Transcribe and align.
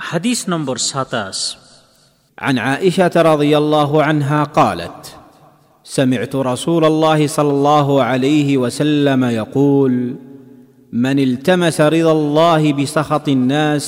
হাদিস 0.00 0.40
নম্বর 0.48 0.76
সাতাশ 0.92 1.38
عن 2.38 2.58
عائشه 2.58 3.14
رضي 3.32 3.52
الله 3.56 3.90
عنها 4.02 4.40
قالت 4.58 5.00
سمعت 5.86 6.34
رسول 6.52 6.84
الله 6.84 7.26
صلى 7.26 7.50
الله 7.50 8.02
عليه 8.02 8.48
وسلم 8.56 9.24
يقول 9.40 9.94
من 10.92 11.18
التمس 11.18 11.78
رضا 11.96 12.12
الله 12.12 12.62
بسخط 12.72 13.26
الناس 13.28 13.84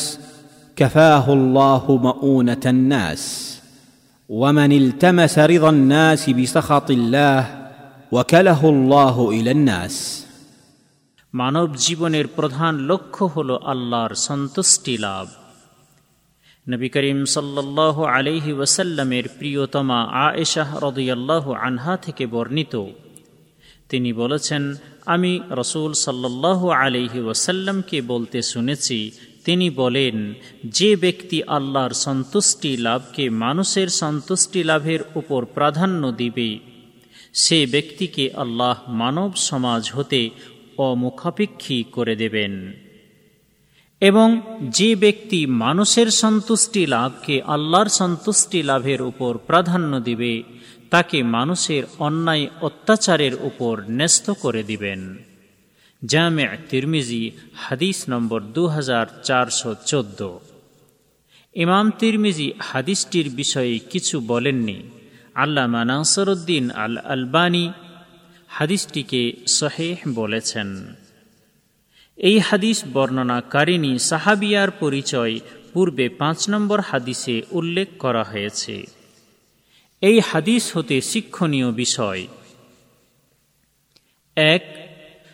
كفاه 0.76 1.26
الله 1.32 1.84
مؤونه 2.02 2.64
الناس 2.66 3.22
ومن 4.30 4.72
التمس 4.72 5.38
رضا 5.38 5.70
الناس 5.70 6.30
بسخط 6.30 6.88
الله 6.90 7.40
وكله 8.12 8.60
الله 8.68 9.16
الى 9.30 9.50
الناس 9.50 9.96
মানব 11.34 11.68
জীবনের 11.76 12.26
প্রধান 12.26 12.74
লক্ষ্য 12.90 13.24
হল 13.34 13.50
আল্লাহর 13.72 14.14
সন্তুষ্টি 14.26 14.94
লাভ 14.98 15.26
নবী 16.71 16.89
করিম 16.89 17.25
সাল্লাহ 17.25 18.03
আলহি 18.03 18.51
ওয়াসাল্লামের 18.51 19.23
প্রিয়তমা 19.37 20.03
আয়েশাহ 20.03 20.77
রদুয়াল্লাহ 20.85 21.51
আনহা 21.51 21.97
থেকে 21.97 22.25
বর্ণিত। 22.25 22.85
তিনি 23.89 24.13
বলেছেন, 24.13 24.75
আমি 25.05 25.39
রসুল 25.49 25.93
সাল্লাহ 25.93 26.69
আলহি 26.69 27.19
ওয়াসাল্লামকে 27.19 28.01
বলতে 28.01 28.41
শুনেছি, 28.41 29.11
তিনি 29.43 29.69
বলেন, 29.69 30.33
যে 30.65 30.95
ব্যক্তি 30.95 31.43
আল্লাহর 31.43 31.93
সন্তুষ্টি 31.93 32.77
লাভকে 32.77 33.29
মানুষের 33.29 33.87
সন্তুষ্টি 33.87 34.63
লাভের 34.63 34.99
উপর 35.15 35.45
প্রাধান্য 35.45 36.11
দিবে, 36.11 36.59
সে 37.33 37.65
ব্যক্তিকে 37.65 38.29
আল্লাহ 38.33 38.77
মানব 38.87 39.35
সমাজ 39.35 39.91
হতে 39.93 40.29
অমুখাপেক্ষী 40.77 41.83
করে 41.91 42.15
দেবেন। 42.15 42.73
এবং 44.01 44.41
যে 44.61 44.95
ব্যক্তি 44.95 45.45
মানুষের 45.45 46.07
সন্তুষ্টি 46.07 46.85
লাভকে 46.85 47.41
আল্লাহর 47.41 47.87
সন্তুষ্টি 47.87 48.63
লাভের 48.63 49.01
উপর 49.01 49.37
প্রাধান্য 49.37 49.99
দিবে, 49.99 50.43
তাকে 50.89 51.23
মানুষের 51.23 51.83
অন্যায় 51.99 52.47
অত্যাচারের 52.61 53.35
উপর 53.41 53.81
ন্যস্ত 53.89 54.29
করে 54.29 54.63
দিবেন। 54.63 55.17
জামে 56.05 56.47
তিরমিজি, 56.69 57.31
হাদিস 57.55 58.05
নম্বর 58.09 58.41
দু 58.41 58.67
হাজার 58.67 59.05
চারশো 59.23 59.75
চোদ্দ। 59.85 60.37
ইমাম 61.55 61.91
তিরমিজি 61.91 62.53
হাদিসটির 62.59 63.29
বিষয়ে 63.29 63.79
কিছু 63.79 64.19
বলেননি। 64.19 64.81
আল্লামা 65.35 65.85
নাসরুদ্দিন 65.85 66.71
আল 66.71 66.97
আলবানী 66.97 67.71
হাদিসটিকে 68.47 69.33
সহেহ 69.47 69.97
বলেছেন। 70.07 70.95
এই 72.19 72.39
হাদিস 72.39 72.83
বর্ণনাকারিণী 72.93 73.99
সাহাবিয়ার 73.99 74.71
পরিচয় 74.71 75.39
পূর্বে 75.73 76.09
পাঁচ 76.09 76.49
নম্বর 76.49 76.81
হাদিসে 76.81 77.41
উল্লেখ 77.51 77.87
করা 77.99 78.23
হয়েছে। 78.23 78.85
এই 80.01 80.19
হাদিস 80.19 80.77
হতে 80.77 81.01
শিক্ষণীয় 81.01 81.71
বিষয়। 81.71 82.27
এক, 84.35 84.63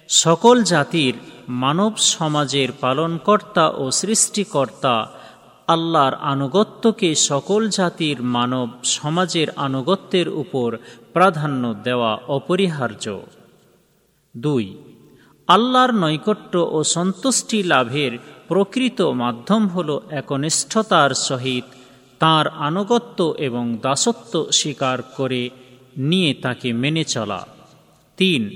সকল 0.09 0.63
জাতির 0.63 1.13
মানব 1.49 1.97
সমাজের 1.97 2.69
পালনকর্তা 2.71 3.69
ও 3.69 3.91
সৃষ্টিকর্তা 3.91 5.11
আল্লাহর 5.67 6.13
আনুগত্যকে 6.13 7.15
সকল 7.15 7.69
জাতির 7.69 8.21
মানব 8.21 8.69
সমাজের 8.83 9.47
আনুগত্যের 9.55 10.29
উপর 10.29 10.77
প্রাধান্য 11.13 11.75
দেওয়া 11.83 12.15
অপরিহার্য। 12.15 13.19
দুই 14.37 14.77
আল্লাহর 15.47 15.91
নৈকট্য 15.93 16.53
ও 16.71 16.83
সন্তুষ্টি 16.83 17.63
লাভের 17.63 18.11
প্রকৃত 18.47 19.01
মাধ্যম 19.01 19.67
হল 19.67 19.99
একনিষ্ঠতার 20.09 21.11
সহিত 21.13 21.63
তার 22.19 22.47
আনুগত্য 22.47 23.33
এবং 23.37 23.77
দাসত্ব 23.81 24.33
স্বীকার 24.51 25.01
করে 25.01 25.49
নিয়ে 25.97 26.33
তাকে 26.33 26.73
মেনে 26.73 27.03
চলা। 27.03 27.47
তিন, 28.17 28.49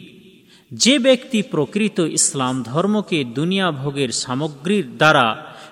যে 0.71 0.99
ব্যক্তি 0.99 1.41
প্রকৃত 1.41 1.99
ইসলাম 1.99 2.63
ধর্মকে 2.63 3.23
দুনিয়া 3.23 3.71
ভোগের 3.71 4.09
সামগ্রীর 4.09 4.85
দ্বারা 4.97 5.25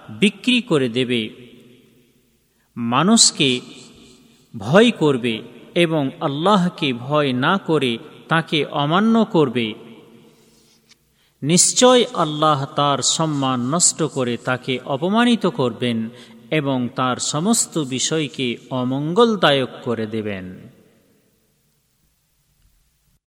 বিক্রি 0.09 0.61
করে 0.61 0.89
দেবে, 0.89 1.29
মানুষকে 2.77 3.59
ভয় 4.57 4.91
করবে 4.91 5.41
এবং 5.75 6.09
আল্লাহকে 6.21 6.93
ভয় 6.93 7.33
না 7.33 7.57
করে 7.57 7.97
তাকে 8.27 8.65
অমান্য 8.65 9.25
করবে 9.25 9.73
নিশ্চয় 11.41 12.05
আল্লাহ 12.13 12.65
তার 12.75 12.99
সম্মান 13.01 13.59
নষ্ট 13.59 14.03
করে 14.03 14.37
তাকে 14.37 14.79
অপমানিত 14.85 15.45
করবেন 15.45 16.09
এবং 16.51 16.89
তার 16.95 17.17
সমস্ত 17.17 17.77
বিষয়কে 17.77 18.57
অমঙ্গলদায়ক 18.69 19.69
করে 19.83 20.05
দেবেন। 20.07 20.76